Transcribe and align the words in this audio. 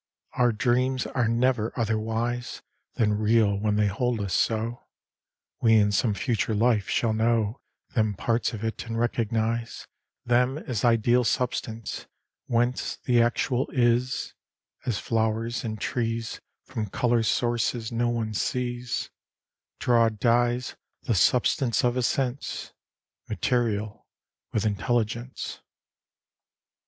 Our 0.33 0.51
dreams 0.51 1.05
are 1.05 1.27
never 1.27 1.71
otherwise 1.77 2.63
Than 2.95 3.19
real 3.19 3.59
when 3.59 3.75
they 3.75 3.85
hold 3.85 4.19
us 4.19 4.33
so; 4.33 4.83
We 5.61 5.73
in 5.75 5.91
some 5.91 6.15
future 6.15 6.55
life 6.55 6.89
shall 6.89 7.13
know 7.13 7.61
Them 7.93 8.15
parts 8.15 8.51
of 8.51 8.63
it 8.63 8.87
and 8.87 8.97
recognize 8.99 9.85
Them 10.25 10.57
as 10.57 10.83
ideal 10.83 11.23
substance, 11.23 12.07
whence 12.47 12.95
The 12.97 13.21
actual 13.21 13.69
is 13.73 14.33
(as 14.87 14.97
flowers 14.97 15.63
and 15.63 15.79
trees, 15.79 16.41
From 16.63 16.89
color 16.89 17.21
sources 17.21 17.91
no 17.91 18.09
one 18.09 18.33
sees, 18.33 19.11
Draw 19.77 20.09
dyes, 20.09 20.75
the 21.03 21.13
substance 21.13 21.83
of 21.83 21.95
a 21.95 22.01
sense) 22.01 22.73
Material 23.29 24.07
with 24.51 24.65
intelligence. 24.65 25.61